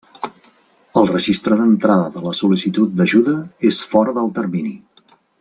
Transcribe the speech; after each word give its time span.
El 1.01 1.09
registre 1.09 1.57
d'entrada 1.59 2.07
de 2.15 2.23
la 2.29 2.33
sol·licitud 2.39 2.97
d'ajuda 3.03 3.35
és 3.73 3.83
fora 3.93 4.17
del 4.19 4.33
termini. 4.41 4.75